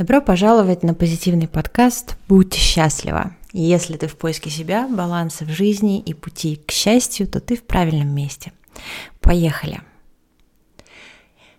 Добро 0.00 0.22
пожаловать 0.22 0.82
на 0.82 0.94
позитивный 0.94 1.46
подкаст 1.46 2.16
«Будь 2.26 2.54
счастлива». 2.54 3.32
Если 3.52 3.98
ты 3.98 4.06
в 4.06 4.16
поиске 4.16 4.48
себя, 4.48 4.88
баланса 4.88 5.44
в 5.44 5.50
жизни 5.50 6.00
и 6.00 6.14
пути 6.14 6.56
к 6.56 6.70
счастью, 6.70 7.28
то 7.28 7.38
ты 7.38 7.54
в 7.54 7.64
правильном 7.64 8.08
месте. 8.08 8.52
Поехали! 9.20 9.82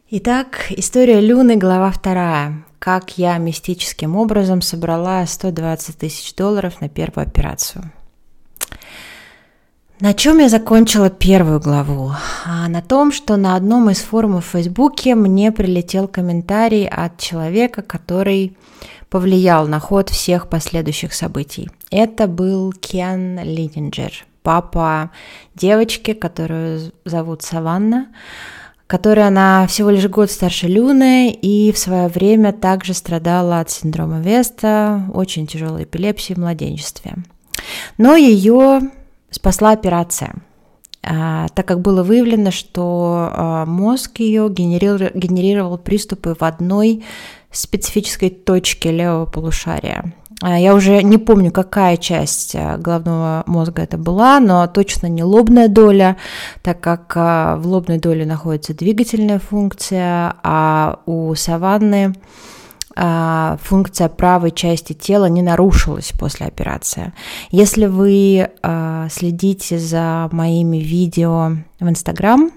Итак, 0.10 0.72
история 0.72 1.22
Люны, 1.22 1.56
глава 1.56 1.92
вторая. 1.92 2.66
Как 2.80 3.16
я 3.20 3.38
мистическим 3.38 4.16
образом 4.16 4.64
собрала 4.64 5.24
120 5.24 6.00
тысяч 6.00 6.34
долларов 6.34 6.82
на 6.82 6.90
первую 6.90 7.28
операцию– 7.28 7.92
на 10.02 10.16
чем 10.16 10.40
я 10.40 10.50
закончила 10.50 11.12
первую 11.12 11.60
главу? 11.60 12.12
А 12.46 12.68
на 12.68 12.82
том, 12.82 13.12
что 13.12 13.38
на 13.38 13.56
одном 13.56 13.90
из 13.92 14.00
форумов 14.00 14.46
в 14.48 14.50
Фейсбуке 14.50 15.14
мне 15.14 15.52
прилетел 15.52 16.08
комментарий 16.08 16.88
от 16.88 17.20
человека, 17.20 17.84
который 17.84 18.58
повлиял 19.10 19.68
на 19.68 19.80
ход 19.80 20.10
всех 20.10 20.50
последующих 20.50 21.14
событий. 21.14 21.70
Это 21.92 22.28
был 22.28 22.72
Кен 22.72 23.44
Лининджер, 23.44 24.26
папа 24.42 25.12
девочки, 25.54 26.14
которую 26.14 26.92
зовут 27.06 27.44
Саванна, 27.44 28.08
которая 28.88 29.28
она 29.28 29.68
всего 29.68 29.92
лишь 29.92 30.08
год 30.08 30.32
старше 30.32 30.68
Люны 30.68 31.32
и 31.32 31.72
в 31.72 31.78
свое 31.78 32.08
время 32.08 32.54
также 32.54 32.96
страдала 32.96 33.60
от 33.60 33.70
синдрома 33.70 34.20
Веста, 34.20 35.04
очень 35.14 35.46
тяжелой 35.46 35.84
эпилепсии 35.84 36.34
в 36.34 36.38
младенчестве. 36.38 37.18
Но 38.00 38.16
ее 38.16 38.82
спасла 39.32 39.72
операция, 39.72 40.36
а, 41.04 41.48
так 41.56 41.66
как 41.66 41.82
было 41.82 42.04
выявлено, 42.04 42.52
что 42.52 43.30
а, 43.32 43.66
мозг 43.66 44.20
ее 44.20 44.50
генерировал, 44.50 45.10
генерировал 45.16 45.78
приступы 45.80 46.36
в 46.40 46.44
одной 46.44 47.04
специфической 47.52 48.30
точке 48.30 48.92
левого 48.92 49.26
полушария. 49.26 50.14
А, 50.42 50.60
я 50.60 50.76
уже 50.76 51.02
не 51.02 51.18
помню, 51.18 51.52
какая 51.52 51.98
часть 51.98 52.56
головного 52.56 53.44
мозга 53.48 53.82
это 53.82 53.98
была, 53.98 54.40
но 54.40 54.68
точно 54.68 55.08
не 55.08 55.24
лобная 55.24 55.70
доля, 55.70 56.18
так 56.62 56.80
как 56.80 57.16
в 57.16 57.62
лобной 57.66 57.98
доле 57.98 58.26
находится 58.26 58.76
двигательная 58.76 59.40
функция, 59.40 60.36
а 60.44 61.00
у 61.08 61.34
саванны 61.34 62.14
функция 63.64 64.10
правой 64.10 64.52
части 64.52 64.94
тела 64.94 65.26
не 65.26 65.42
нарушилась 65.42 66.12
после 66.18 66.46
операции. 66.46 67.14
Если 67.50 67.88
вы 67.88 68.50
а, 68.62 69.08
следите 69.10 69.80
за 69.80 70.30
моими 70.32 70.78
видео 70.78 71.58
в 71.80 71.90
Инстаграм, 71.90 72.52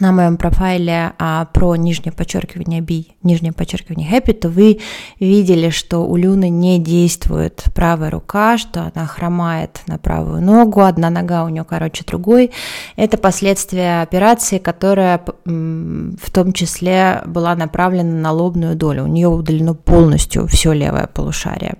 на 0.00 0.12
моем 0.12 0.36
профайле 0.36 1.12
а, 1.18 1.46
про 1.46 1.76
нижнее 1.76 2.12
подчеркивание 2.12 2.80
B, 2.80 3.04
нижнее 3.22 3.52
подчеркивание 3.52 4.10
happy, 4.10 4.32
то 4.32 4.48
вы 4.48 4.80
видели, 5.20 5.70
что 5.70 6.00
у 6.00 6.16
Люны 6.16 6.48
не 6.48 6.78
действует 6.78 7.64
правая 7.74 8.10
рука, 8.10 8.58
что 8.58 8.90
она 8.94 9.06
хромает 9.06 9.80
на 9.86 9.98
правую 9.98 10.42
ногу, 10.42 10.80
одна 10.80 11.10
нога 11.10 11.44
у 11.44 11.48
нее 11.48 11.64
короче 11.64 12.04
другой. 12.04 12.50
Это 12.96 13.16
последствия 13.18 14.02
операции, 14.02 14.58
которая 14.58 15.20
в 15.44 16.30
том 16.32 16.52
числе 16.52 17.22
была 17.26 17.54
направлена 17.54 18.14
на 18.14 18.32
лобную 18.32 18.76
долю. 18.76 19.04
У 19.04 19.08
нее 19.08 19.28
удалено 19.28 19.74
полностью 19.74 20.46
все 20.46 20.72
левое 20.72 21.06
полушарие. 21.06 21.76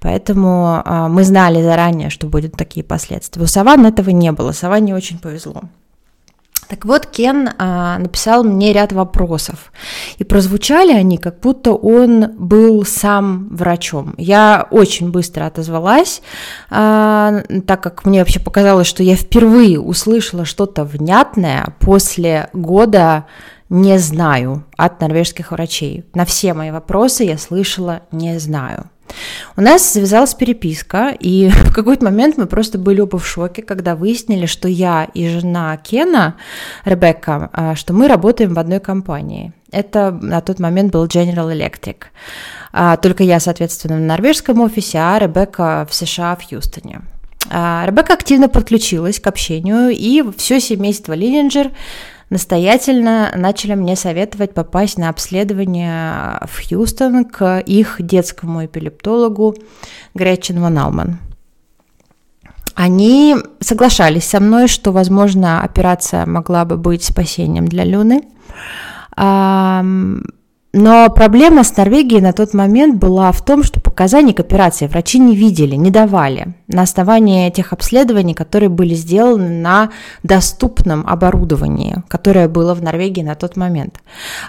Поэтому 0.00 0.82
а, 0.84 1.08
мы 1.08 1.24
знали 1.24 1.62
заранее, 1.62 2.10
что 2.10 2.26
будут 2.26 2.52
такие 2.52 2.84
последствия. 2.84 3.42
У 3.42 3.46
Саван 3.46 3.86
этого 3.86 4.10
не 4.10 4.32
было. 4.32 4.52
Саванне 4.52 4.94
очень 4.94 5.18
повезло. 5.18 5.62
Так 6.70 6.84
вот, 6.84 7.06
Кен 7.06 7.50
а, 7.58 7.98
написал 7.98 8.44
мне 8.44 8.72
ряд 8.72 8.92
вопросов, 8.92 9.72
и 10.18 10.24
прозвучали 10.24 10.92
они, 10.92 11.18
как 11.18 11.40
будто 11.40 11.72
он 11.72 12.36
был 12.38 12.84
сам 12.84 13.48
врачом. 13.50 14.14
Я 14.16 14.68
очень 14.70 15.10
быстро 15.10 15.46
отозвалась, 15.46 16.22
а, 16.70 17.42
так 17.66 17.82
как 17.82 18.04
мне 18.04 18.20
вообще 18.20 18.38
показалось, 18.38 18.86
что 18.86 19.02
я 19.02 19.16
впервые 19.16 19.80
услышала 19.80 20.44
что-то 20.44 20.84
внятное 20.84 21.74
после 21.80 22.50
года 22.52 23.26
«не 23.68 23.98
знаю» 23.98 24.64
от 24.76 25.00
норвежских 25.00 25.50
врачей. 25.50 26.04
На 26.14 26.24
все 26.24 26.54
мои 26.54 26.70
вопросы 26.70 27.24
я 27.24 27.36
слышала 27.36 28.02
«не 28.12 28.38
знаю». 28.38 28.84
У 29.56 29.60
нас 29.60 29.92
завязалась 29.92 30.34
переписка, 30.34 31.14
и 31.18 31.48
в 31.66 31.72
какой-то 31.72 32.04
момент 32.04 32.36
мы 32.36 32.46
просто 32.46 32.78
были 32.78 33.00
оба 33.00 33.18
в 33.18 33.26
шоке, 33.26 33.62
когда 33.62 33.94
выяснили, 33.96 34.46
что 34.46 34.68
я 34.68 35.08
и 35.14 35.28
жена 35.28 35.76
Кена, 35.76 36.36
Ребекка, 36.84 37.50
а, 37.52 37.74
что 37.74 37.92
мы 37.92 38.08
работаем 38.08 38.54
в 38.54 38.58
одной 38.58 38.80
компании. 38.80 39.52
Это 39.72 40.10
на 40.10 40.40
тот 40.40 40.58
момент 40.58 40.92
был 40.92 41.06
General 41.06 41.52
Electric. 41.52 42.04
А, 42.72 42.96
только 42.96 43.24
я, 43.24 43.40
соответственно, 43.40 43.96
в 43.96 44.00
норвежском 44.00 44.60
офисе, 44.60 44.98
а 44.98 45.18
Ребекка 45.18 45.86
в 45.88 45.94
США, 45.94 46.36
в 46.36 46.48
Хьюстоне. 46.48 47.02
А, 47.48 47.84
Ребекка 47.86 48.14
активно 48.14 48.48
подключилась 48.48 49.20
к 49.20 49.26
общению, 49.26 49.90
и 49.90 50.22
все 50.36 50.60
семейство 50.60 51.12
Лининджер 51.12 51.72
настоятельно 52.30 53.32
начали 53.36 53.74
мне 53.74 53.96
советовать 53.96 54.54
попасть 54.54 54.96
на 54.98 55.08
обследование 55.08 56.40
в 56.46 56.66
Хьюстон 56.66 57.24
к 57.24 57.58
их 57.58 57.96
детскому 57.98 58.64
эпилептологу 58.64 59.56
Гречин 60.14 60.60
Ван 60.60 60.78
Алман. 60.78 61.18
Они 62.74 63.36
соглашались 63.58 64.24
со 64.24 64.40
мной, 64.40 64.68
что, 64.68 64.92
возможно, 64.92 65.60
операция 65.60 66.24
могла 66.24 66.64
бы 66.64 66.78
быть 66.78 67.04
спасением 67.04 67.66
для 67.68 67.84
Люны. 67.84 68.22
Но 70.72 71.10
проблема 71.10 71.64
с 71.64 71.76
Норвегией 71.76 72.20
на 72.20 72.32
тот 72.32 72.54
момент 72.54 72.94
была 72.94 73.32
в 73.32 73.44
том, 73.44 73.64
что 73.64 73.80
показаний 73.80 74.32
к 74.32 74.38
операции 74.38 74.86
врачи 74.86 75.18
не 75.18 75.34
видели, 75.34 75.74
не 75.74 75.90
давали 75.90 76.54
на 76.68 76.82
основании 76.82 77.50
тех 77.50 77.72
обследований, 77.72 78.34
которые 78.34 78.68
были 78.68 78.94
сделаны 78.94 79.48
на 79.48 79.90
доступном 80.22 81.04
оборудовании, 81.08 82.04
которое 82.06 82.46
было 82.46 82.74
в 82.74 82.82
Норвегии 82.82 83.22
на 83.22 83.34
тот 83.34 83.56
момент. 83.56 84.00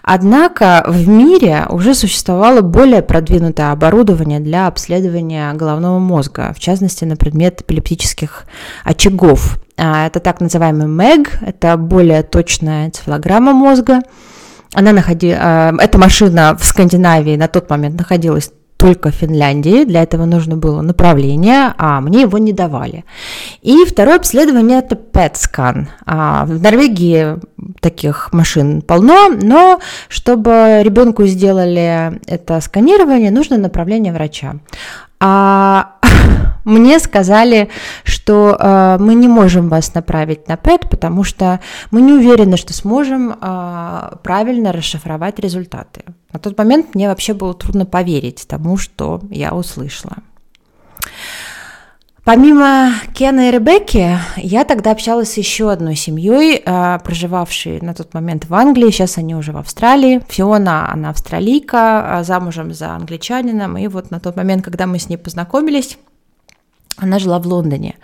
Однако 0.03 0.83
в 0.87 1.07
мире 1.07 1.65
уже 1.69 1.95
существовало 1.95 2.61
более 2.61 3.01
продвинутое 3.01 3.71
оборудование 3.71 4.39
для 4.39 4.67
обследования 4.67 5.51
головного 5.53 5.97
мозга, 5.97 6.53
в 6.55 6.59
частности 6.59 7.03
на 7.03 7.15
предмет 7.15 7.61
эпилептических 7.61 8.45
очагов. 8.83 9.59
А, 9.75 10.05
это 10.05 10.19
так 10.19 10.39
называемый 10.39 10.85
МЭГ, 10.85 11.39
это 11.41 11.77
более 11.77 12.21
точная 12.21 12.85
энцефалограмма 12.85 13.53
мозга, 13.53 14.01
она 14.73 14.91
находи... 14.91 15.35
А, 15.37 15.73
эта 15.79 15.97
машина 15.97 16.57
в 16.59 16.65
Скандинавии 16.65 17.35
на 17.35 17.47
тот 17.47 17.69
момент 17.69 17.97
находилась 17.97 18.51
только 18.81 19.11
в 19.11 19.15
Финляндии, 19.15 19.83
для 19.85 20.01
этого 20.01 20.25
нужно 20.25 20.57
было 20.57 20.81
направление, 20.81 21.73
а 21.77 22.01
мне 22.01 22.21
его 22.21 22.39
не 22.39 22.51
давали. 22.51 23.05
И 23.61 23.85
второе 23.85 24.15
обследование 24.15 24.79
это 24.79 24.95
PET-скан. 24.95 25.89
А 26.07 26.45
в 26.45 26.59
Норвегии 26.59 27.37
таких 27.79 28.33
машин 28.33 28.81
полно, 28.81 29.29
но 29.29 29.79
чтобы 30.07 30.81
ребенку 30.83 31.27
сделали 31.27 32.19
это 32.25 32.59
сканирование, 32.59 33.29
нужно 33.29 33.57
направление 33.57 34.13
врача. 34.13 34.55
А 35.19 35.97
мне 36.63 36.99
сказали, 36.99 37.69
что 38.03 38.57
э, 38.59 38.97
мы 38.99 39.16
не 39.16 39.27
можем 39.27 39.69
вас 39.69 39.94
направить 39.94 40.47
на 40.47 40.57
ПЭТ, 40.57 40.89
потому 40.89 41.23
что 41.23 41.59
мы 41.91 42.01
не 42.01 42.13
уверены, 42.13 42.57
что 42.57 42.73
сможем 42.73 43.31
э, 43.31 44.16
правильно 44.23 44.72
расшифровать 44.72 45.39
результаты. 45.39 46.03
На 46.33 46.39
тот 46.39 46.57
момент 46.57 46.95
мне 46.95 47.07
вообще 47.07 47.33
было 47.33 47.53
трудно 47.53 47.85
поверить 47.85 48.45
тому, 48.47 48.77
что 48.77 49.22
я 49.29 49.53
услышала. 49.53 50.17
Помимо 52.23 52.93
Кена 53.16 53.49
и 53.49 53.51
Ребекки, 53.51 54.16
я 54.38 54.63
тогда 54.63 54.91
общалась 54.91 55.31
с 55.31 55.38
еще 55.38 55.72
одной 55.72 55.95
семьей, 55.95 56.61
э, 56.63 56.99
проживавшей 57.03 57.81
на 57.81 57.95
тот 57.95 58.13
момент 58.13 58.45
в 58.45 58.53
Англии, 58.53 58.91
сейчас 58.91 59.17
они 59.17 59.33
уже 59.33 59.51
в 59.51 59.57
Австралии. 59.57 60.22
Фиона, 60.29 60.91
она 60.93 61.09
австралийка, 61.09 62.19
э, 62.19 62.23
замужем 62.23 62.73
за 62.75 62.91
англичанином, 62.91 63.75
и 63.75 63.87
вот 63.87 64.11
на 64.11 64.19
тот 64.19 64.35
момент, 64.35 64.63
когда 64.63 64.85
мы 64.85 64.99
с 64.99 65.09
ней 65.09 65.17
познакомились, 65.17 65.97
она 66.97 67.20
жила 67.20 67.40
в 67.40 67.47
Лондоне. 67.47 67.96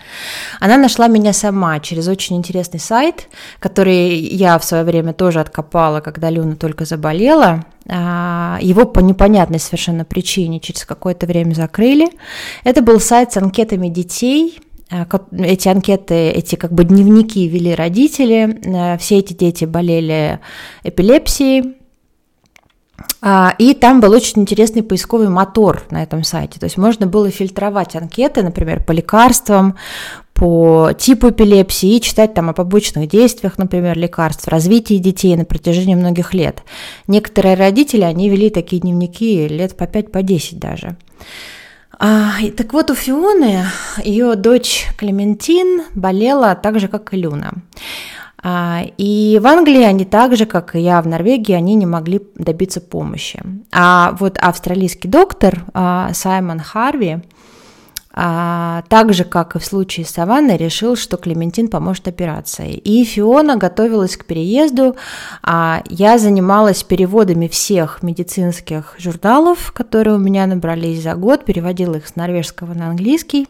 Она 0.60 0.78
нашла 0.78 1.08
меня 1.08 1.34
сама 1.34 1.80
через 1.80 2.08
очень 2.08 2.36
интересный 2.36 2.80
сайт, 2.80 3.28
который 3.60 4.18
я 4.18 4.58
в 4.58 4.64
свое 4.64 4.84
время 4.84 5.14
тоже 5.14 5.40
откопала, 5.40 6.00
когда 6.02 6.30
Люна 6.30 6.56
только 6.56 6.86
заболела. 6.86 7.66
А, 7.90 8.58
его 8.62 8.86
по 8.86 9.00
непонятной 9.00 9.60
совершенно 9.60 10.04
причине 10.04 10.60
через 10.60 10.86
какое-то 10.86 11.26
время 11.26 11.54
закрыли. 11.54 12.08
Это 12.64 12.82
был 12.82 13.00
сайт 13.00 13.32
с 13.34 13.38
анкетами 13.38 13.88
детей, 13.88 14.60
а, 14.90 15.06
эти 15.38 15.68
анкеты, 15.68 16.30
эти 16.30 16.56
как 16.56 16.72
бы 16.72 16.86
дневники 16.86 17.48
вели 17.48 17.76
родители, 17.76 18.60
а, 18.66 18.98
все 18.98 19.20
эти 19.20 19.34
дети 19.34 19.66
болели 19.66 20.40
эпилепсией, 20.84 21.77
и 23.60 23.74
там 23.74 24.00
был 24.00 24.12
очень 24.12 24.42
интересный 24.42 24.84
поисковый 24.84 25.30
мотор 25.30 25.84
на 25.92 26.02
этом 26.02 26.24
сайте. 26.24 26.60
То 26.60 26.66
есть 26.66 26.78
можно 26.78 27.06
было 27.08 27.30
фильтровать 27.30 27.96
анкеты, 27.96 28.44
например, 28.44 28.84
по 28.84 28.92
лекарствам, 28.92 29.76
по 30.38 30.92
типу 30.98 31.32
эпилепсии 31.32 31.96
и 31.96 32.02
читать 32.02 32.36
там 32.36 32.50
о 32.50 32.54
побочных 32.54 33.10
действиях, 33.10 33.58
например, 33.58 33.98
лекарств, 33.98 34.48
развитии 34.48 34.96
детей 34.96 35.36
на 35.36 35.46
протяжении 35.46 35.96
многих 35.96 36.34
лет. 36.36 36.62
Некоторые 37.08 37.56
родители, 37.56 38.02
они 38.02 38.30
вели 38.30 38.52
такие 38.52 38.82
дневники 38.82 39.48
лет 39.48 39.76
по 39.76 39.88
5, 39.88 40.12
по 40.12 40.22
10 40.22 40.60
даже. 40.60 40.96
А, 42.00 42.34
так 42.56 42.74
вот, 42.74 42.92
у 42.92 42.96
Фионы 42.96 43.66
ее 44.04 44.36
дочь 44.36 44.86
Клементин 44.98 45.82
болела 45.96 46.54
так 46.54 46.80
же, 46.80 46.88
как 46.88 47.14
и 47.14 47.18
Люна. 47.18 47.54
А, 48.44 48.84
и 48.98 49.40
в 49.42 49.48
Англии 49.48 49.84
они 49.84 50.06
так 50.06 50.36
же, 50.36 50.46
как 50.46 50.76
и 50.76 50.80
я 50.80 51.02
в 51.02 51.08
Норвегии, 51.08 51.54
они 51.54 51.76
не 51.76 51.86
могли 51.86 52.22
добиться 52.36 52.82
помощи. 52.82 53.42
А 53.72 54.16
вот 54.20 54.38
австралийский 54.40 55.08
доктор 55.08 55.66
а, 55.74 56.14
Саймон 56.14 56.60
Харви, 56.60 57.20
а, 58.20 58.84
так 58.90 59.14
же, 59.14 59.24
как 59.24 59.56
и 59.56 59.60
в 59.60 59.66
случае 59.66 60.06
с 60.06 60.10
Саванной, 60.10 60.58
решил, 60.58 60.96
что 60.96 61.18
Клементин 61.18 61.68
поможет 61.68 62.08
операции. 62.08 62.74
И 62.74 63.04
Фиона 63.04 63.58
готовилась 63.58 64.18
к 64.18 64.26
переезду. 64.26 64.96
Я 65.44 66.18
занималась 66.18 66.84
переводами 66.84 67.48
всех 67.48 68.02
медицинских 68.02 68.96
журналов, 68.98 69.72
которые 69.72 70.16
у 70.16 70.20
меня 70.20 70.48
набрались 70.48 71.04
за 71.04 71.14
год, 71.14 71.46
переводила 71.46 71.98
их 71.98 72.08
с 72.08 72.16
норвежского 72.16 72.74
на 72.74 72.90
английский. 72.90 73.48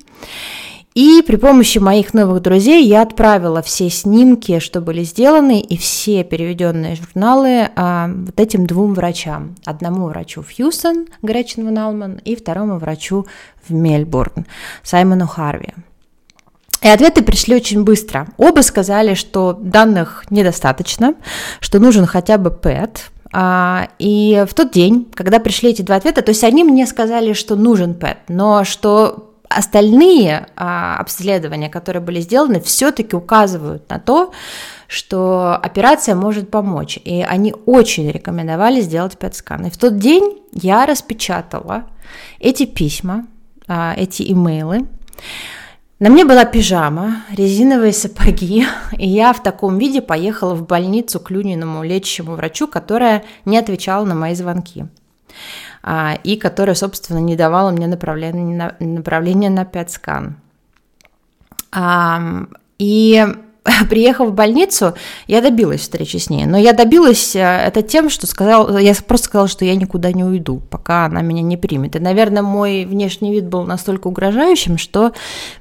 И 0.97 1.21
при 1.21 1.35
помощи 1.35 1.77
моих 1.77 2.15
новых 2.15 2.41
друзей 2.41 2.83
я 2.83 3.03
отправила 3.03 3.61
все 3.61 3.87
снимки, 3.87 4.57
что 4.57 4.81
были 4.81 5.03
сделаны, 5.03 5.59
и 5.59 5.77
все 5.77 6.23
переведенные 6.23 6.95
журналы 6.95 7.69
а, 7.75 8.09
вот 8.11 8.39
этим 8.39 8.65
двум 8.65 8.95
врачам. 8.95 9.53
Одному 9.63 10.07
врачу 10.07 10.41
в 10.41 10.47
Хьюстон, 10.51 11.05
Гречин 11.21 11.65
Ван 11.65 11.77
Алман, 11.77 12.13
и 12.25 12.35
второму 12.35 12.79
врачу 12.79 13.27
в 13.67 13.73
Мельбурн, 13.73 14.47
Саймону 14.81 15.27
Харви. 15.27 15.75
И 16.81 16.87
ответы 16.87 17.21
пришли 17.21 17.55
очень 17.55 17.83
быстро. 17.83 18.29
Оба 18.37 18.61
сказали, 18.61 19.13
что 19.13 19.53
данных 19.53 20.25
недостаточно, 20.31 21.13
что 21.59 21.77
нужен 21.77 22.07
хотя 22.07 22.39
бы 22.39 22.49
ПЭТ, 22.49 23.11
а, 23.31 23.89
и 23.99 24.43
в 24.49 24.55
тот 24.55 24.71
день, 24.71 25.07
когда 25.13 25.37
пришли 25.37 25.69
эти 25.69 25.83
два 25.83 25.97
ответа, 25.97 26.23
то 26.23 26.31
есть 26.31 26.43
они 26.43 26.63
мне 26.63 26.87
сказали, 26.87 27.33
что 27.33 27.55
нужен 27.55 27.93
ПЭТ, 27.93 28.17
но 28.29 28.63
что 28.63 29.26
остальные 29.49 30.47
а, 30.55 30.97
обследования, 30.97 31.69
которые 31.69 32.01
были 32.01 32.19
сделаны, 32.19 32.59
все-таки 32.59 33.15
указывают 33.15 33.89
на 33.89 33.99
то, 33.99 34.31
что 34.87 35.55
операция 35.55 36.15
может 36.15 36.49
помочь. 36.49 36.99
И 37.03 37.21
они 37.21 37.53
очень 37.65 38.09
рекомендовали 38.09 38.81
сделать 38.81 39.17
ПЭТ-скан. 39.17 39.67
И 39.67 39.69
в 39.69 39.77
тот 39.77 39.97
день 39.97 40.41
я 40.53 40.85
распечатала 40.85 41.85
эти 42.39 42.65
письма, 42.65 43.27
а, 43.67 43.93
эти 43.97 44.31
имейлы. 44.31 44.87
На 45.99 46.11
мне 46.11 46.25
была 46.25 46.45
пижама, 46.45 47.23
резиновые 47.31 47.91
сапоги, 47.91 48.67
и 48.97 49.07
я 49.07 49.33
в 49.33 49.41
таком 49.41 49.79
виде 49.79 50.01
поехала 50.01 50.53
в 50.53 50.65
больницу 50.65 51.19
к 51.19 51.31
Люниному 51.31 51.83
лечащему 51.83 52.35
врачу, 52.35 52.67
которая 52.67 53.23
не 53.45 53.57
отвечала 53.57 54.05
на 54.05 54.13
мои 54.13 54.35
звонки. 54.35 54.85
А, 55.89 56.19
и 56.21 56.35
которая, 56.35 56.75
собственно, 56.75 57.19
не 57.19 57.37
давала 57.37 57.71
мне 57.71 57.87
направление 57.87 58.57
на, 58.57 58.75
направление 58.85 59.49
на 59.49 59.63
5 59.63 59.91
скан. 59.91 60.35
И 62.77 63.25
приехав 63.89 64.29
в 64.29 64.33
больницу, 64.33 64.93
я 65.27 65.41
добилась 65.41 65.81
встречи 65.81 66.17
с 66.17 66.29
ней. 66.29 66.45
Но 66.45 66.57
я 66.57 66.73
добилась 66.73 67.35
э, 67.35 67.39
это 67.39 67.81
тем, 67.81 68.09
что 68.09 68.27
сказал, 68.27 68.77
я 68.77 68.93
просто 69.07 69.25
сказала, 69.25 69.47
что 69.47 69.65
я 69.65 69.75
никуда 69.75 70.11
не 70.11 70.23
уйду, 70.23 70.61
пока 70.69 71.05
она 71.05 71.21
меня 71.21 71.41
не 71.41 71.57
примет. 71.57 71.95
И, 71.95 71.99
наверное, 71.99 72.41
мой 72.41 72.85
внешний 72.85 73.31
вид 73.31 73.47
был 73.47 73.63
настолько 73.63 74.07
угрожающим, 74.07 74.77
что 74.77 75.11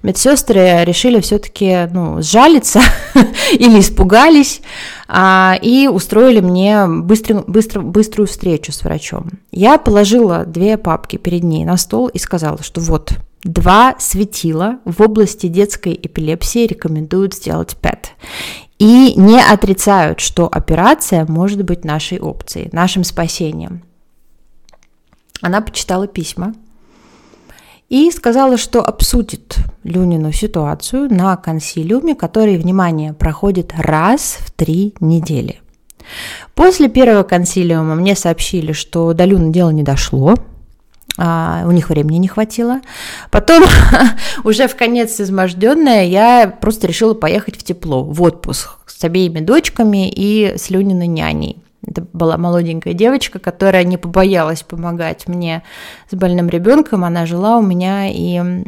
медсестры 0.03 0.85
решили 0.85 1.21
все-таки 1.21 1.89
ну, 1.93 2.23
сжалиться 2.23 2.81
или 3.53 3.81
испугались 3.81 4.61
а, 5.09 5.59
и 5.61 5.89
устроили 5.89 6.41
мне 6.41 6.87
быстро, 6.87 7.45
быстро, 7.47 7.81
быструю 7.81 8.27
встречу 8.27 8.73
с 8.73 8.83
врачом. 8.83 9.31
Я 9.51 9.79
положила 9.79 10.45
две 10.45 10.77
папки 10.77 11.17
перед 11.17 11.45
ней 11.45 11.65
на 11.65 11.77
стол 11.77 12.09
и 12.09 12.19
сказала, 12.19 12.63
что 12.63 12.81
вот, 12.81 13.13
Два 13.45 13.95
светила 13.99 14.81
в 14.85 15.01
области 15.03 15.47
детской 15.47 15.95
эпилепсии 15.95 16.67
рекомендуют 16.67 17.35
сделать 17.35 17.77
ПЭТ. 17.77 18.13
И 18.79 19.15
не 19.17 19.41
отрицают, 19.41 20.21
что 20.21 20.49
операция 20.51 21.25
может 21.27 21.63
быть 21.63 21.85
нашей 21.85 22.19
опцией, 22.19 22.69
нашим 22.73 23.05
спасением. 23.05 23.83
Она 25.41 25.61
почитала 25.61 26.07
письма 26.07 26.55
и 27.89 28.11
сказала, 28.11 28.57
что 28.57 28.83
обсудит 28.83 29.59
Люнину 29.85 30.33
ситуацию 30.33 31.13
на 31.13 31.37
консилиуме, 31.37 32.15
который, 32.15 32.59
внимание, 32.59 33.13
проходит 33.13 33.73
раз 33.77 34.39
в 34.41 34.51
три 34.51 34.95
недели. 35.01 35.61
После 36.55 36.89
первого 36.89 37.23
консилиума 37.23 37.95
мне 37.95 38.17
сообщили, 38.17 38.73
что 38.73 39.13
до 39.13 39.25
Люны 39.25 39.53
дело 39.53 39.71
не 39.71 39.83
дошло, 39.83 40.35
а, 41.19 41.65
у 41.67 41.71
них 41.71 41.89
времени 41.89 42.19
не 42.19 42.29
хватило. 42.29 42.81
Потом, 43.31 43.65
уже 44.45 44.69
в 44.69 44.77
конец 44.77 45.21
изможденная, 45.21 46.05
я 46.05 46.49
просто 46.49 46.87
решила 46.87 47.15
поехать 47.15 47.57
в 47.57 47.63
тепло, 47.63 48.03
в 48.03 48.23
отпуск 48.23 48.79
с 48.87 49.03
обеими 49.05 49.41
дочками 49.41 50.11
и 50.11 50.55
с 50.57 50.71
Люниной 50.71 51.07
няней. 51.07 51.63
Это 51.87 52.05
была 52.13 52.37
молоденькая 52.37 52.95
девочка, 52.95 53.39
которая 53.39 53.85
не 53.85 53.97
побоялась 53.97 54.63
помогать 54.63 55.29
мне 55.29 55.63
с 56.11 56.15
больным 56.17 56.49
ребенком. 56.49 57.05
Она 57.05 57.27
жила 57.27 57.59
у 57.59 57.63
меня 57.63 58.09
и 58.11 58.65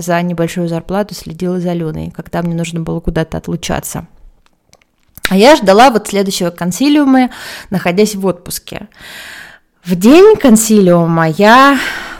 за 0.00 0.22
небольшую 0.22 0.68
зарплату 0.68 1.14
следила 1.14 1.58
за 1.58 1.72
Люной, 1.72 2.10
когда 2.10 2.42
мне 2.42 2.54
нужно 2.54 2.80
было 2.80 3.00
куда-то 3.00 3.38
отлучаться. 3.38 4.06
А 5.28 5.36
я 5.36 5.56
ждала 5.56 5.90
вот 5.90 6.08
следующего 6.08 6.50
консилиума, 6.50 7.30
находясь 7.70 8.14
в 8.14 8.24
отпуске. 8.26 8.88
В 9.84 9.94
день 9.94 10.36
консилиума 10.36 11.28
я 11.28 11.78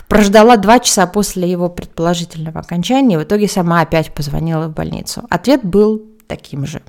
прождала 0.08 0.56
два 0.56 0.78
часа 0.80 1.06
после 1.06 1.50
его 1.50 1.68
предположительного 1.68 2.60
окончания, 2.60 3.16
и 3.16 3.18
в 3.18 3.22
итоге 3.22 3.48
сама 3.48 3.82
опять 3.82 4.14
позвонила 4.14 4.68
в 4.68 4.72
больницу. 4.72 5.24
Ответ 5.28 5.62
был 5.62 6.02
таким 6.26 6.64
же. 6.64 6.80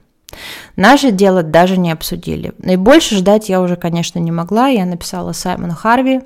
Наше 0.77 1.11
дело 1.11 1.43
даже 1.43 1.77
не 1.77 1.91
обсудили. 1.91 2.53
И 2.63 2.77
больше 2.77 3.17
ждать 3.17 3.49
я 3.49 3.61
уже, 3.61 3.75
конечно, 3.75 4.19
не 4.19 4.31
могла. 4.31 4.67
Я 4.67 4.85
написала 4.85 5.33
Саймону 5.33 5.75
Харви, 5.75 6.21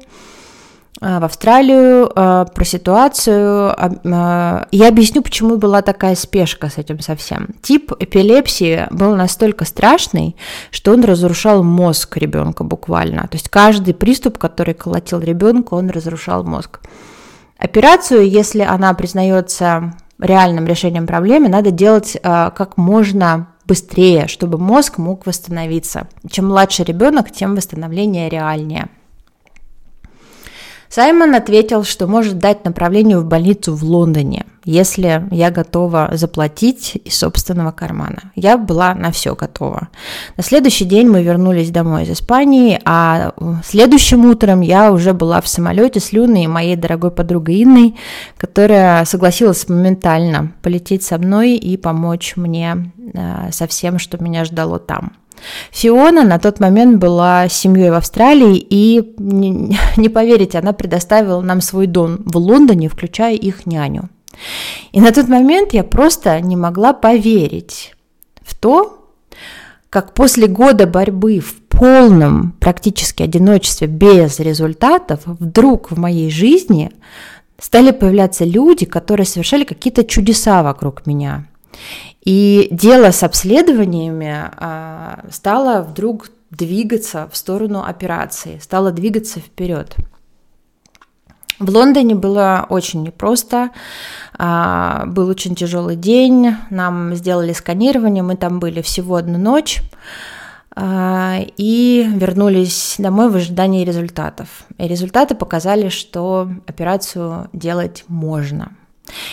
в 1.01 1.25
Австралию 1.25 2.09
э, 2.15 2.45
про 2.53 2.65
ситуацию. 2.65 3.75
Э, 3.77 4.65
я 4.71 4.87
объясню, 4.87 5.21
почему 5.21 5.57
была 5.57 5.81
такая 5.81 6.15
спешка 6.15 6.69
с 6.69 6.77
этим 6.77 7.01
совсем. 7.01 7.49
Тип 7.61 7.91
эпилепсии 7.99 8.87
был 8.91 9.15
настолько 9.15 9.65
страшный, 9.65 10.37
что 10.71 10.93
он 10.93 11.03
разрушал 11.03 11.63
мозг 11.63 12.15
ребенка 12.15 12.63
буквально. 12.63 13.23
То 13.23 13.35
есть 13.35 13.49
каждый 13.49 13.93
приступ, 13.93 14.37
который 14.37 14.73
колотил 14.73 15.19
ребенка, 15.19 15.73
он 15.73 15.89
разрушал 15.89 16.45
мозг. 16.45 16.79
Операцию, 17.57 18.29
если 18.29 18.61
она 18.61 18.93
признается 18.93 19.95
реальным 20.17 20.65
решением 20.65 21.07
проблемы, 21.07 21.49
надо 21.49 21.71
делать 21.71 22.17
как 22.21 22.77
можно 22.77 23.47
быстрее, 23.65 24.27
чтобы 24.27 24.57
мозг 24.57 24.97
мог 24.97 25.25
восстановиться. 25.25 26.07
Чем 26.29 26.47
младше 26.47 26.83
ребенок, 26.83 27.31
тем 27.31 27.55
восстановление 27.55 28.29
реальнее. 28.29 28.89
Саймон 30.95 31.35
ответил, 31.35 31.83
что 31.83 32.07
может 32.07 32.39
дать 32.39 32.63
направление 32.63 33.19
в 33.19 33.25
больницу 33.25 33.75
в 33.75 33.83
Лондоне, 33.83 34.45
если 34.63 35.27
я 35.29 35.51
готова 35.51 36.11
заплатить 36.13 36.95
из 37.03 37.17
собственного 37.17 37.73
кармана. 37.73 38.31
Я 38.33 38.57
была 38.57 38.95
на 38.95 39.11
все 39.11 39.35
готова. 39.35 39.89
На 40.37 40.43
следующий 40.43 40.85
день 40.85 41.09
мы 41.09 41.21
вернулись 41.21 41.69
домой 41.69 42.03
из 42.03 42.11
Испании, 42.11 42.79
а 42.85 43.33
следующим 43.65 44.23
утром 44.23 44.61
я 44.61 44.93
уже 44.93 45.11
была 45.11 45.41
в 45.41 45.49
самолете 45.49 45.99
с 45.99 46.13
Люной 46.13 46.45
и 46.45 46.47
моей 46.47 46.77
дорогой 46.77 47.11
подругой 47.11 47.61
Инной, 47.61 47.97
которая 48.37 49.03
согласилась 49.03 49.67
моментально 49.67 50.53
полететь 50.61 51.03
со 51.03 51.17
мной 51.17 51.55
и 51.55 51.75
помочь 51.75 52.37
мне 52.37 52.93
э, 53.13 53.51
со 53.51 53.67
всем, 53.67 53.99
что 53.99 54.23
меня 54.23 54.45
ждало 54.45 54.79
там. 54.79 55.11
Фиона 55.71 56.23
на 56.23 56.39
тот 56.39 56.59
момент 56.59 56.97
была 56.97 57.47
семьей 57.49 57.91
в 57.91 57.95
Австралии, 57.95 58.57
и, 58.57 59.13
не, 59.17 59.77
не 59.97 60.09
поверите, 60.09 60.59
она 60.59 60.73
предоставила 60.73 61.41
нам 61.41 61.61
свой 61.61 61.87
дом 61.87 62.19
в 62.25 62.37
Лондоне, 62.37 62.89
включая 62.89 63.35
их 63.35 63.65
няню. 63.65 64.09
И 64.91 64.99
на 64.99 65.11
тот 65.11 65.27
момент 65.27 65.73
я 65.73 65.83
просто 65.83 66.39
не 66.41 66.55
могла 66.55 66.93
поверить 66.93 67.95
в 68.41 68.53
то, 68.55 69.09
как 69.89 70.13
после 70.13 70.47
года 70.47 70.87
борьбы 70.87 71.39
в 71.39 71.55
полном 71.69 72.51
практически 72.59 73.23
одиночестве 73.23 73.87
без 73.87 74.39
результатов 74.39 75.21
вдруг 75.25 75.91
в 75.91 75.97
моей 75.97 76.29
жизни 76.29 76.91
стали 77.59 77.91
появляться 77.91 78.43
люди, 78.45 78.85
которые 78.85 79.25
совершали 79.25 79.63
какие-то 79.63 80.03
чудеса 80.03 80.63
вокруг 80.63 81.05
меня. 81.05 81.45
И 82.25 82.67
дело 82.71 83.11
с 83.11 83.21
обследованиями 83.21 84.49
а, 84.57 85.25
стало 85.29 85.83
вдруг 85.83 86.31
двигаться 86.49 87.29
в 87.31 87.37
сторону 87.37 87.83
операции, 87.83 88.59
стала 88.61 88.91
двигаться 88.91 89.39
вперед. 89.39 89.95
В 91.59 91.69
Лондоне 91.69 92.15
было 92.15 92.65
очень 92.67 93.03
непросто, 93.03 93.69
а, 94.37 95.05
был 95.05 95.29
очень 95.29 95.55
тяжелый 95.55 95.95
день, 95.95 96.55
нам 96.69 97.15
сделали 97.15 97.53
сканирование, 97.53 98.23
мы 98.23 98.35
там 98.35 98.59
были 98.59 98.81
всего 98.81 99.15
одну 99.15 99.37
ночь 99.37 99.81
а, 100.75 101.37
и 101.57 102.09
вернулись 102.15 102.95
домой 102.97 103.29
в 103.29 103.35
ожидании 103.35 103.85
результатов. 103.85 104.65
И 104.77 104.87
результаты 104.87 105.35
показали, 105.35 105.89
что 105.89 106.49
операцию 106.67 107.49
делать 107.53 108.03
можно. 108.07 108.71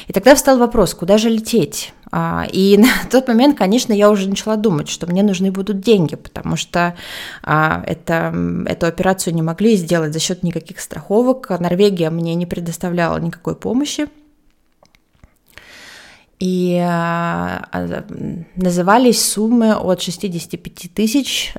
И 0.07 0.13
тогда 0.13 0.35
встал 0.35 0.59
вопрос, 0.59 0.95
куда 0.95 1.19
же 1.19 1.29
лететь? 1.29 1.93
А, 2.11 2.47
и 2.53 2.77
на 2.79 2.89
тот 3.11 3.27
момент, 3.29 3.57
конечно, 3.57 3.93
я 3.93 4.11
уже 4.11 4.29
начала 4.29 4.57
думать, 4.57 4.89
что 4.89 5.07
мне 5.07 5.23
нужны 5.23 5.51
будут 5.51 5.81
деньги, 5.81 6.15
потому 6.15 6.57
что 6.57 6.95
а, 7.43 7.83
это, 7.87 8.35
эту 8.67 8.87
операцию 8.87 9.35
не 9.35 9.43
могли 9.43 9.77
сделать 9.77 10.13
за 10.13 10.21
счет 10.21 10.43
никаких 10.43 10.81
страховок. 10.81 11.49
Норвегия 11.49 12.11
мне 12.11 12.35
не 12.35 12.47
предоставляла 12.47 13.19
никакой 13.19 13.57
помощи. 13.57 14.07
И 16.39 16.77
а, 16.85 17.69
назывались 18.57 19.25
суммы 19.25 19.75
от 19.75 20.03
65 20.03 20.91
тысяч 20.95 21.55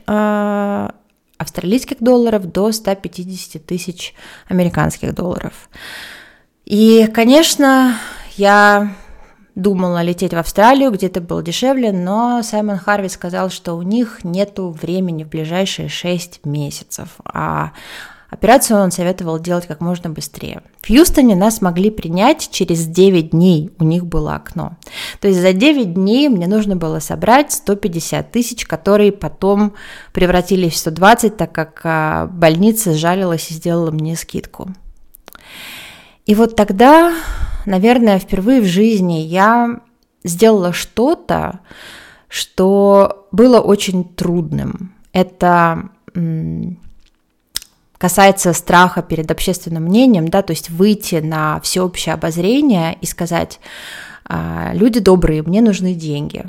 австралийских 1.38 1.98
долларов 2.00 2.52
до 2.52 2.72
150 2.72 3.66
тысяч 3.66 4.14
американских 4.48 5.14
долларов. 5.14 5.70
И, 6.66 7.08
конечно, 7.14 7.98
я 8.36 8.96
думала 9.56 10.02
лететь 10.02 10.34
в 10.34 10.38
Австралию, 10.38 10.92
где-то 10.92 11.22
было 11.22 11.44
дешевле, 11.44 11.92
но 11.92 12.42
Саймон 12.42 12.78
Харви 12.78 13.10
сказал, 13.10 13.50
что 13.50 13.74
у 13.74 13.82
них 13.82 14.24
нет 14.24 14.54
времени 14.58 15.24
в 15.24 15.30
ближайшие 15.30 15.90
6 15.90 16.46
месяцев, 16.46 17.10
а 17.26 17.74
операцию 18.30 18.80
он 18.80 18.92
советовал 18.92 19.40
делать 19.40 19.68
как 19.68 19.80
можно 19.80 20.10
быстрее. 20.10 20.64
В 20.82 20.88
Хьюстоне 20.88 21.36
нас 21.36 21.62
могли 21.62 21.92
принять 21.92 22.50
через 22.50 22.88
9 22.88 23.30
дней, 23.30 23.70
у 23.78 23.84
них 23.84 24.08
было 24.08 24.36
окно. 24.36 24.78
То 25.20 25.28
есть 25.28 25.40
за 25.40 25.54
9 25.54 25.94
дней 25.94 26.30
мне 26.30 26.48
нужно 26.48 26.76
было 26.76 27.00
собрать 27.00 27.52
150 27.52 28.32
тысяч, 28.32 28.66
которые 28.66 29.12
потом 29.12 29.74
превратились 30.14 30.74
в 30.74 30.78
120, 30.78 31.38
так 31.38 31.52
как 31.52 31.82
а, 31.84 32.26
больница 32.28 32.94
сжалилась 32.94 33.52
и 33.52 33.54
сделала 33.54 33.92
мне 33.92 34.16
скидку. 34.16 34.70
И 36.26 36.36
вот 36.36 36.56
тогда 36.56 37.14
наверное, 37.66 38.20
впервые 38.20 38.62
в 38.62 38.66
жизни 38.66 39.20
я 39.20 39.80
сделала 40.24 40.74
что-то, 40.74 41.60
что 42.28 43.28
было 43.32 43.60
очень 43.60 44.04
трудным. 44.04 44.94
Это 45.12 45.90
касается 47.98 48.54
страха 48.54 49.02
перед 49.02 49.32
общественным 49.32 49.84
мнением, 49.84 50.28
да, 50.28 50.42
то 50.42 50.52
есть 50.52 50.70
выйти 50.70 51.16
на 51.16 51.62
всеобщее 51.62 52.14
обозрение 52.14 52.98
и 53.00 53.06
сказать, 53.06 53.60
«А, 54.26 54.72
люди 54.74 55.00
добрые, 55.00 55.42
мне 55.42 55.62
нужны 55.62 55.94
деньги, 55.94 56.46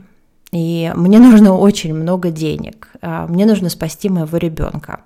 и 0.51 0.91
мне 0.97 1.19
нужно 1.21 1.57
очень 1.57 1.95
много 1.95 2.31
денег, 2.31 2.89
а, 3.01 3.29
мне 3.29 3.47
нужно 3.47 3.69
спасти 3.69 4.09
моего 4.09 4.37
ребенка. 4.37 5.03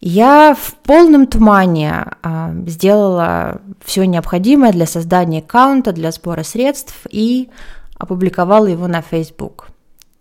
Я 0.00 0.56
в 0.58 0.74
полном 0.76 1.26
тумане 1.26 2.06
а, 2.22 2.52
сделала 2.66 3.60
все 3.84 4.06
необходимое 4.06 4.72
для 4.72 4.86
создания 4.86 5.40
аккаунта, 5.40 5.92
для 5.92 6.10
сбора 6.10 6.42
средств 6.42 7.06
и 7.10 7.50
опубликовала 7.98 8.66
его 8.66 8.86
на 8.86 9.02
Facebook. 9.02 9.68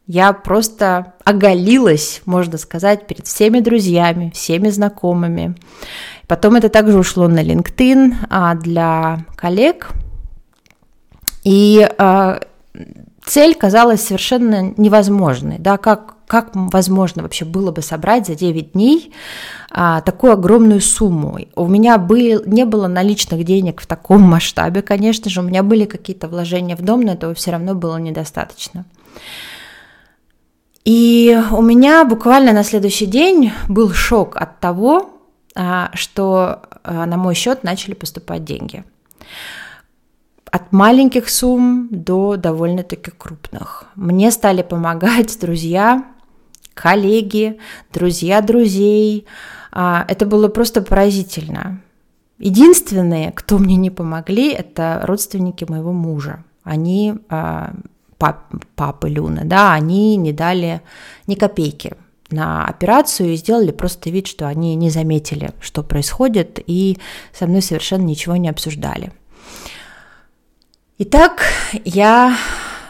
Я 0.06 0.34
просто 0.34 1.14
оголилась, 1.24 2.22
можно 2.26 2.58
сказать, 2.58 3.08
перед 3.08 3.26
всеми 3.26 3.60
друзьями, 3.60 4.32
всеми 4.34 4.70
знакомыми. 4.70 5.56
Потом 6.28 6.56
это 6.56 6.68
также 6.68 6.98
ушло 6.98 7.28
на 7.28 7.42
LinkedIn 7.42 8.16
а, 8.30 8.56
для 8.56 9.26
коллег. 9.36 9.92
И 11.46 11.90
а, 11.98 12.42
цель 13.24 13.56
казалась 13.56 14.02
совершенно 14.02 14.74
невозможной. 14.76 15.58
Да, 15.58 15.78
как, 15.78 16.16
как 16.30 16.52
возможно 16.54 17.24
вообще 17.24 17.44
было 17.44 17.72
бы 17.72 17.82
собрать 17.82 18.28
за 18.28 18.36
9 18.36 18.74
дней 18.74 19.12
а, 19.72 20.02
такую 20.02 20.34
огромную 20.34 20.80
сумму. 20.80 21.40
У 21.56 21.66
меня 21.66 21.98
был, 21.98 22.44
не 22.46 22.66
было 22.66 22.88
наличных 22.88 23.44
денег 23.44 23.82
в 23.82 23.88
таком 23.88 24.22
масштабе, 24.36 24.84
конечно 24.84 25.32
же, 25.32 25.40
у 25.40 25.44
меня 25.44 25.64
были 25.64 25.86
какие-то 25.86 26.28
вложения 26.28 26.76
в 26.76 26.84
дом, 26.84 27.02
но 27.02 27.14
этого 27.14 27.34
все 27.34 27.50
равно 27.50 27.74
было 27.74 27.98
недостаточно. 27.98 28.86
И 30.86 31.36
у 31.50 31.64
меня 31.64 32.06
буквально 32.06 32.54
на 32.54 32.64
следующий 32.64 33.08
день 33.08 33.52
был 33.68 33.92
шок 33.92 34.38
от 34.38 34.60
того, 34.60 35.10
а, 35.56 35.90
что 35.96 36.62
а, 36.84 37.08
на 37.08 37.18
мой 37.18 37.34
счет 37.34 37.64
начали 37.64 37.96
поступать 37.96 38.44
деньги. 38.44 38.84
От 40.52 40.72
маленьких 40.72 41.28
сумм 41.28 41.88
до 41.90 42.36
довольно-таки 42.36 43.10
крупных. 43.10 43.86
Мне 43.96 44.30
стали 44.30 44.62
помогать 44.62 45.36
друзья, 45.42 46.04
коллеги, 46.80 47.58
друзья 47.92 48.42
друзей, 48.42 49.26
а, 49.72 50.06
это 50.08 50.26
было 50.26 50.48
просто 50.48 50.82
поразительно. 50.82 51.82
Единственные, 52.38 53.34
кто 53.34 53.58
мне 53.58 53.76
не 53.76 53.90
помогли, 53.90 54.54
это 54.54 55.02
родственники 55.04 55.66
моего 55.68 55.92
мужа. 55.92 56.46
Они, 56.64 57.16
а, 57.28 57.74
пап, 58.18 58.46
папы 58.76 59.10
Люны, 59.10 59.42
да, 59.44 59.74
они 59.74 60.16
не 60.16 60.32
дали 60.32 60.82
ни 61.28 61.36
копейки 61.36 61.96
на 62.32 62.66
операцию 62.66 63.34
и 63.34 63.36
сделали 63.36 63.72
просто 63.72 64.10
вид, 64.10 64.28
что 64.28 64.48
они 64.48 64.76
не 64.76 64.90
заметили, 64.90 65.52
что 65.60 65.84
происходит, 65.84 66.60
и 66.66 66.98
со 67.34 67.46
мной 67.46 67.62
совершенно 67.62 68.04
ничего 68.04 68.38
не 68.38 68.48
обсуждали. 68.48 69.12
Итак, 70.98 71.42
я 71.84 72.38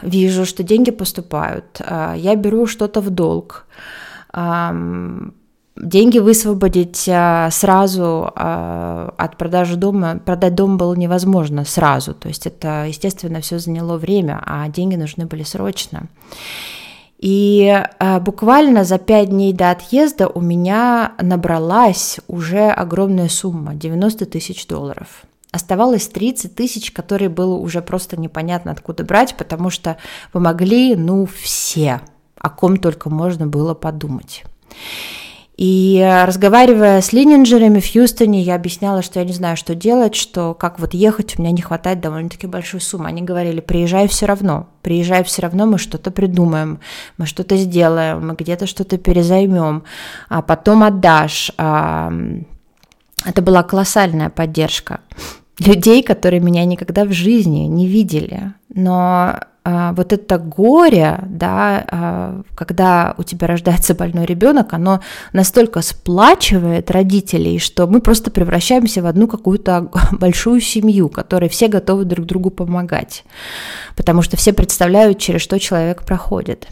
вижу, 0.02 0.44
что 0.44 0.62
деньги 0.62 0.90
поступают, 0.90 1.80
а, 1.80 2.14
я 2.14 2.34
беру 2.36 2.66
что-то 2.66 3.00
в 3.00 3.10
долг, 3.10 3.66
деньги 5.76 6.18
высвободить 6.18 7.08
а, 7.08 7.50
сразу 7.50 8.30
а, 8.34 9.14
от 9.16 9.36
продажи 9.36 9.76
дома, 9.76 10.20
продать 10.24 10.54
дом 10.54 10.76
было 10.76 10.94
невозможно 10.94 11.64
сразу, 11.64 12.14
то 12.14 12.28
есть 12.28 12.46
это, 12.46 12.86
естественно, 12.86 13.40
все 13.40 13.58
заняло 13.58 13.96
время, 13.96 14.42
а 14.44 14.68
деньги 14.68 14.96
нужны 14.96 15.26
были 15.26 15.42
срочно. 15.42 16.04
И 17.18 17.82
буквально 18.22 18.84
за 18.84 18.98
пять 18.98 19.28
дней 19.28 19.52
до 19.52 19.72
отъезда 19.72 20.26
у 20.26 20.40
меня 20.40 21.12
набралась 21.20 22.18
уже 22.28 22.70
огромная 22.70 23.28
сумма, 23.28 23.74
90 23.74 24.24
тысяч 24.24 24.66
долларов. 24.66 25.24
Оставалось 25.52 26.06
30 26.08 26.54
тысяч, 26.54 26.92
которые 26.92 27.28
было 27.28 27.54
уже 27.56 27.82
просто 27.82 28.18
непонятно 28.18 28.70
откуда 28.70 29.04
брать, 29.04 29.36
потому 29.36 29.70
что 29.70 29.96
помогли, 30.30 30.94
ну, 30.94 31.26
все, 31.26 32.00
о 32.38 32.50
ком 32.50 32.76
только 32.76 33.10
можно 33.10 33.46
было 33.46 33.74
подумать. 33.74 34.44
И 35.60 35.98
э, 35.98 36.24
разговаривая 36.24 37.02
с 37.02 37.12
лининджерами 37.12 37.80
в 37.80 37.92
Хьюстоне, 37.92 38.40
я 38.40 38.54
объясняла, 38.54 39.02
что 39.02 39.18
я 39.18 39.26
не 39.26 39.34
знаю, 39.34 39.58
что 39.58 39.74
делать, 39.74 40.14
что 40.14 40.54
как 40.54 40.78
вот 40.78 40.94
ехать, 40.94 41.38
у 41.38 41.42
меня 41.42 41.52
не 41.52 41.60
хватает 41.60 42.00
довольно-таки 42.00 42.46
большой 42.46 42.80
суммы. 42.80 43.08
Они 43.08 43.20
говорили, 43.20 43.60
приезжай 43.60 44.08
все 44.08 44.24
равно, 44.24 44.68
приезжай 44.80 45.22
все 45.22 45.42
равно, 45.42 45.66
мы 45.66 45.76
что-то 45.76 46.10
придумаем, 46.10 46.80
мы 47.18 47.26
что-то 47.26 47.58
сделаем, 47.58 48.26
мы 48.26 48.36
где-то 48.36 48.66
что-то 48.66 48.96
перезаймем, 48.96 49.82
а 50.30 50.40
потом 50.40 50.82
отдашь. 50.82 51.50
Это 51.56 53.42
была 53.42 53.62
колоссальная 53.62 54.30
поддержка 54.30 55.00
людей, 55.60 56.02
которые 56.02 56.40
меня 56.40 56.64
никогда 56.64 57.04
в 57.04 57.12
жизни 57.12 57.60
не 57.60 57.86
видели. 57.86 58.54
Но 58.68 59.40
а, 59.62 59.92
вот 59.92 60.12
это 60.12 60.38
горе, 60.38 61.20
да, 61.26 61.84
а, 61.90 62.42
когда 62.54 63.14
у 63.18 63.22
тебя 63.22 63.46
рождается 63.46 63.94
больной 63.94 64.24
ребенок, 64.24 64.72
оно 64.72 65.00
настолько 65.34 65.82
сплачивает 65.82 66.90
родителей, 66.90 67.58
что 67.58 67.86
мы 67.86 68.00
просто 68.00 68.30
превращаемся 68.30 69.02
в 69.02 69.06
одну 69.06 69.28
какую-то 69.28 69.90
большую 70.12 70.60
семью, 70.60 71.10
которой 71.10 71.50
все 71.50 71.68
готовы 71.68 72.06
друг 72.06 72.26
другу 72.26 72.50
помогать, 72.50 73.24
потому 73.96 74.22
что 74.22 74.38
все 74.38 74.54
представляют, 74.54 75.18
через 75.18 75.42
что 75.42 75.58
человек 75.58 76.04
проходит. 76.04 76.66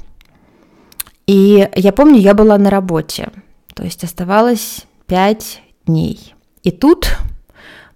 И 1.27 1.69
я 1.77 1.93
помню, 1.93 2.19
я 2.19 2.33
была 2.33 2.57
на 2.57 2.71
работе, 2.71 3.29
то 3.75 3.83
есть 3.83 4.03
оставалось 4.03 4.87
пять 5.07 5.61
дней. 5.85 6.35
И 6.63 6.71
тут 6.71 7.19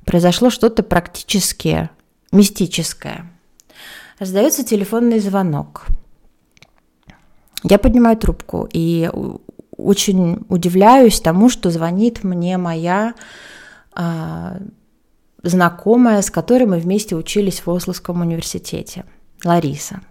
произошло 0.04 0.50
что-то 0.50 0.82
практически 0.82 1.90
мистическое– 2.30 3.30
Раздается 4.22 4.62
телефонный 4.62 5.18
звонок. 5.18 5.86
Я 7.64 7.78
поднимаю 7.78 8.16
трубку 8.16 8.68
и 8.72 9.10
очень 9.76 10.46
удивляюсь 10.48 11.20
тому, 11.20 11.48
что 11.48 11.72
звонит 11.72 12.22
мне 12.22 12.56
моя 12.56 13.14
а, 13.92 14.58
знакомая, 15.42 16.22
с 16.22 16.30
которой 16.30 16.66
мы 16.66 16.78
вместе 16.78 17.16
учились 17.16 17.66
в 17.66 17.68
Ословском 17.68 18.20
университете, 18.20 19.06
Лариса. 19.44 20.02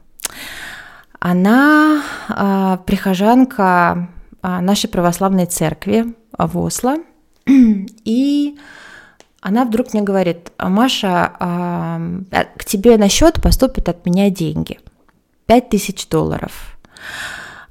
Она 1.20 2.04
а, 2.28 2.78
прихожанка 2.86 4.10
а, 4.42 4.60
нашей 4.60 4.90
православной 4.90 5.46
церкви 5.46 6.16
в 6.38 6.58
Осло, 6.58 6.98
и 7.48 8.58
она 9.42 9.66
вдруг 9.66 9.94
мне 9.94 10.04
говорит, 10.04 10.52
Маша, 10.60 11.34
а, 11.40 12.00
к 12.58 12.64
тебе 12.64 12.98
на 12.98 13.10
счет 13.10 13.42
поступят 13.42 13.90
от 13.90 14.06
меня 14.06 14.30
деньги, 14.30 14.80
5000 15.48 16.08
долларов. 16.08 16.78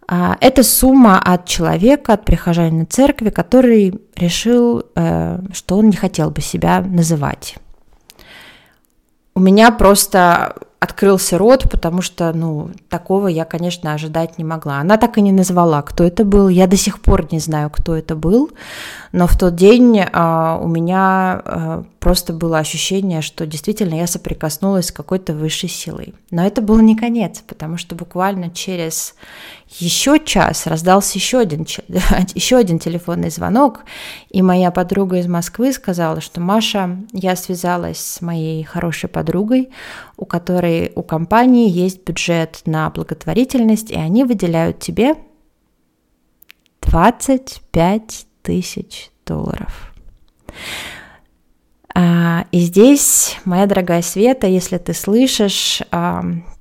А, 0.08 0.36
это 0.40 0.64
сумма 0.64 1.20
от 1.20 1.46
человека, 1.46 2.14
от 2.14 2.24
прихожанина 2.24 2.86
церкви, 2.86 3.30
который 3.30 3.94
решил, 4.16 4.84
э, 4.96 5.38
что 5.52 5.78
он 5.78 5.86
не 5.90 5.96
хотел 5.96 6.32
бы 6.32 6.40
себя 6.40 6.80
называть. 6.80 7.54
У 9.36 9.40
меня 9.40 9.70
просто 9.70 10.56
открылся 10.80 11.36
рот, 11.36 11.70
потому 11.70 12.00
что, 12.00 12.32
ну, 12.32 12.70
такого 12.88 13.28
я, 13.28 13.44
конечно, 13.44 13.92
ожидать 13.92 14.38
не 14.38 14.44
могла. 14.44 14.78
Она 14.78 14.96
так 14.96 15.18
и 15.18 15.20
не 15.20 15.30
назвала, 15.30 15.82
кто 15.82 16.04
это 16.04 16.24
был. 16.24 16.48
Я 16.48 16.66
до 16.66 16.76
сих 16.76 17.02
пор 17.02 17.30
не 17.30 17.38
знаю, 17.38 17.68
кто 17.68 17.94
это 17.94 18.16
был, 18.16 18.50
но 19.12 19.26
в 19.26 19.38
тот 19.38 19.54
день 19.56 20.00
а, 20.00 20.58
у 20.60 20.66
меня 20.66 21.42
а, 21.44 21.84
просто 21.98 22.32
было 22.32 22.58
ощущение, 22.58 23.20
что 23.20 23.46
действительно 23.46 23.94
я 23.94 24.06
соприкоснулась 24.06 24.86
с 24.86 24.92
какой-то 24.92 25.34
высшей 25.34 25.68
силой. 25.68 26.14
Но 26.30 26.46
это 26.46 26.62
был 26.62 26.80
не 26.80 26.96
конец, 26.96 27.42
потому 27.46 27.76
что 27.76 27.94
буквально 27.94 28.48
через 28.48 29.14
еще 29.78 30.18
час 30.18 30.66
раздался 30.66 31.16
еще 31.16 31.38
один, 31.38 31.66
еще 32.34 32.56
один 32.56 32.78
телефонный 32.78 33.30
звонок, 33.30 33.84
и 34.28 34.42
моя 34.42 34.70
подруга 34.70 35.18
из 35.18 35.26
Москвы 35.26 35.72
сказала, 35.72 36.20
что 36.20 36.40
Маша, 36.40 36.98
я 37.12 37.36
связалась 37.36 37.98
с 37.98 38.20
моей 38.20 38.64
хорошей 38.64 39.08
подругой, 39.08 39.70
у 40.16 40.24
которой 40.24 40.92
у 40.96 41.02
компании 41.02 41.70
есть 41.70 42.04
бюджет 42.04 42.62
на 42.66 42.90
благотворительность, 42.90 43.90
и 43.90 43.96
они 43.96 44.24
выделяют 44.24 44.80
тебе 44.80 45.14
25 46.82 48.26
тысяч 48.42 49.10
долларов. 49.24 49.92
А, 51.94 52.46
и 52.52 52.60
здесь, 52.60 53.36
моя 53.44 53.66
дорогая 53.66 54.02
Света, 54.02 54.46
если 54.46 54.78
ты 54.78 54.94
слышишь, 54.94 55.82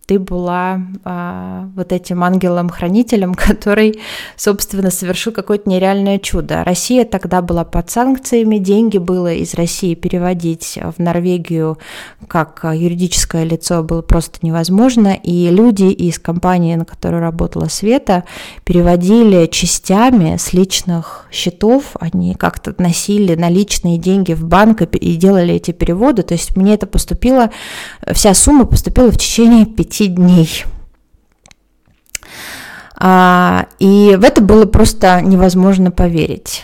ты 0.10 0.18
была 0.18 0.82
а, 1.04 1.70
вот 1.76 1.92
этим 1.92 2.24
ангелом-хранителем, 2.24 3.34
который, 3.48 4.00
собственно, 4.36 4.90
совершил 4.90 5.32
какое-то 5.32 5.70
нереальное 5.70 6.18
чудо. 6.18 6.64
Россия 6.64 7.06
тогда 7.06 7.44
была 7.44 7.64
под 7.64 7.92
санкциями, 7.92 8.58
деньги 8.58 8.98
было 8.98 9.32
из 9.32 9.54
России 9.54 9.94
переводить 9.94 10.80
в 10.98 11.00
Норвегию 11.00 11.78
как 12.28 12.66
юридическое 12.74 13.44
лицо 13.44 13.84
было 13.84 14.02
просто 14.02 14.40
невозможно, 14.42 15.14
и 15.14 15.50
люди 15.50 15.86
из 15.86 16.18
компании, 16.18 16.76
на 16.76 16.86
которой 16.86 17.22
работала 17.22 17.68
Света, 17.68 18.24
переводили 18.64 19.46
частями 19.48 20.38
с 20.38 20.54
личных 20.54 21.28
счетов, 21.32 21.96
они 22.00 22.34
как-то 22.34 22.74
носили 22.78 23.36
наличные 23.36 23.98
деньги 23.98 24.34
в 24.34 24.44
банк 24.44 24.82
и 24.82 25.16
делали 25.16 25.56
эти 25.56 25.72
переводы, 25.72 26.24
то 26.24 26.34
есть 26.34 26.56
мне 26.56 26.74
это 26.74 26.88
поступило, 26.88 27.52
вся 28.12 28.34
сумма 28.34 28.66
поступила 28.66 29.12
в 29.12 29.18
течение 29.18 29.66
пяти 29.66 29.99
10 30.00 30.16
дней. 30.16 30.66
А, 32.96 33.68
и 33.80 34.16
в 34.18 34.24
это 34.24 34.42
было 34.42 34.66
просто 34.66 35.22
невозможно 35.22 35.92
поверить. 35.92 36.64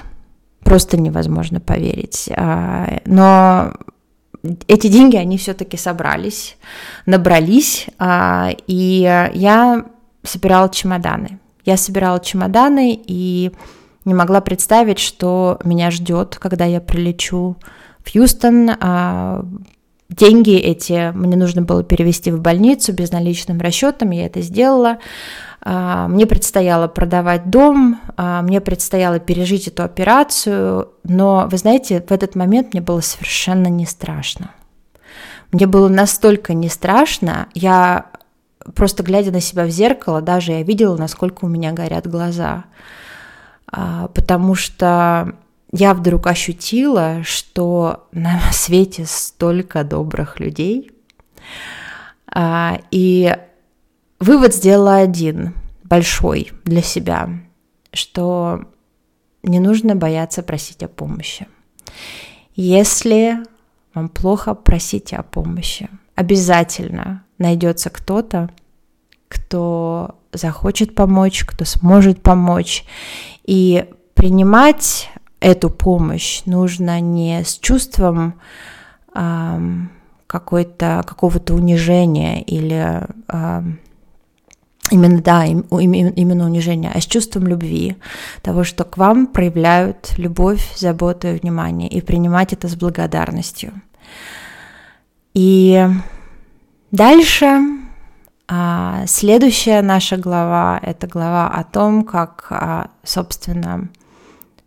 Просто 0.64 0.98
невозможно 0.98 1.60
поверить. 1.60 2.30
А, 2.36 3.00
но 3.06 3.74
эти 4.68 4.88
деньги, 4.88 5.18
они 5.18 5.38
все-таки 5.38 5.78
собрались, 5.78 6.58
набрались, 7.06 7.88
а, 8.00 8.52
и 8.68 9.30
я 9.34 9.86
собирала 10.24 10.70
чемоданы. 10.70 11.40
Я 11.66 11.78
собирала 11.78 12.20
чемоданы 12.20 13.00
и 13.08 13.52
не 14.06 14.14
могла 14.14 14.40
представить, 14.42 15.00
что 15.00 15.60
меня 15.64 15.90
ждет, 15.92 16.38
когда 16.40 16.66
я 16.66 16.80
прилечу 16.80 17.58
в 18.04 18.12
Хьюстон, 18.12 18.72
а, 18.80 19.44
Деньги 20.10 20.56
эти 20.56 21.12
мне 21.16 21.36
нужно 21.36 21.64
было 21.64 21.84
перевести 21.84 22.32
в 22.32 22.40
больницу 22.40 22.94
безналичным 22.94 23.60
расчетом, 23.60 24.12
я 24.12 24.28
это 24.28 24.42
сделала. 24.42 25.00
А, 25.62 26.08
мне 26.08 26.28
предстояло 26.28 26.88
продавать 26.88 27.50
дом, 27.50 28.00
а, 28.16 28.44
мне 28.44 28.62
предстояло 28.62 29.20
пережить 29.20 29.68
эту 29.68 29.84
операцию, 29.84 30.90
но, 31.04 31.48
вы 31.50 31.58
знаете, 31.58 32.06
в 32.08 32.12
этот 32.12 32.36
момент 32.36 32.74
мне 32.74 32.82
было 32.82 33.02
совершенно 33.02 33.68
не 33.68 33.88
страшно. 33.88 34.52
Мне 35.52 35.66
было 35.66 35.88
настолько 35.88 36.54
не 36.54 36.70
страшно, 36.70 37.48
я 37.56 38.12
просто 38.76 39.02
глядя 39.02 39.32
на 39.32 39.42
себя 39.42 39.66
в 39.66 39.70
зеркало, 39.70 40.22
даже 40.22 40.52
я 40.52 40.62
видела, 40.62 40.98
насколько 40.98 41.46
у 41.46 41.48
меня 41.48 41.72
горят 41.72 42.08
глаза, 42.08 42.66
а, 43.72 44.08
потому 44.10 44.54
что 44.54 45.34
я 45.78 45.94
вдруг 45.94 46.28
ощутила, 46.28 47.22
что 47.24 48.08
на 48.14 48.40
свете 48.52 49.06
столько 49.06 49.84
добрых 49.84 50.40
людей. 50.40 50.92
А, 52.28 52.80
и 52.92 53.36
вывод 54.20 54.56
сделала 54.56 54.96
один, 54.96 55.54
большой 55.84 56.52
для 56.64 56.82
себя, 56.82 57.30
что 57.92 58.66
не 59.44 59.60
нужно 59.60 59.96
бояться 59.96 60.44
просить 60.44 60.82
о 60.82 60.88
помощи. 60.88 61.48
Если 62.56 63.38
вам 63.94 64.08
плохо, 64.08 64.54
просите 64.56 65.18
о 65.18 65.24
помощи. 65.24 65.90
Обязательно 66.16 67.26
найдется 67.38 67.90
кто-то, 67.90 68.50
кто 69.28 70.16
захочет 70.32 70.96
помочь, 70.96 71.44
кто 71.44 71.66
сможет 71.66 72.22
помочь. 72.22 72.86
И 73.44 73.90
принимать 74.14 75.10
эту 75.46 75.70
помощь 75.70 76.42
нужно 76.46 77.00
не 77.00 77.44
с 77.44 77.60
чувством 77.60 78.34
какой-то, 80.28 81.04
какого-то 81.06 81.54
унижения 81.54 82.42
или 82.42 83.06
именно, 84.92 85.22
да, 85.22 85.46
им, 85.46 85.62
именно 85.70 86.46
унижения, 86.46 86.92
а 86.94 87.00
с 87.00 87.06
чувством 87.06 87.48
любви, 87.48 87.96
того, 88.42 88.64
что 88.64 88.84
к 88.86 88.98
вам 88.98 89.28
проявляют 89.28 90.18
любовь, 90.18 90.76
заботу 90.78 91.28
и 91.28 91.40
внимание, 91.40 91.90
и 91.90 92.02
принимать 92.02 92.54
это 92.54 92.68
с 92.68 92.76
благодарностью. 92.76 93.72
И 95.36 95.88
дальше 96.92 97.60
а, 98.48 99.06
следующая 99.06 99.82
наша 99.84 100.18
глава– 100.18 100.80
это 100.84 101.08
глава 101.08 101.50
о 101.50 101.64
том, 101.64 102.04
как, 102.04 102.48
а, 102.50 102.90
собственно, 103.04 103.90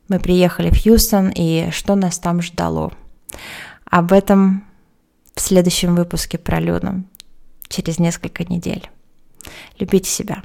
мы 0.08 0.18
приехали 0.18 0.70
в 0.70 0.82
Хьюстон 0.82 1.30
и 1.34 1.70
что 1.70 1.94
нас 1.94 2.18
там 2.18 2.42
ждало. 2.42 2.92
Об 3.84 4.12
этом 4.12 4.64
в 5.34 5.40
следующем 5.40 5.94
выпуске 5.94 6.38
про 6.38 6.60
Люну 6.60 7.04
через 7.68 7.98
несколько 7.98 8.44
недель. 8.44 8.88
Любите 9.78 10.10
себя. 10.10 10.42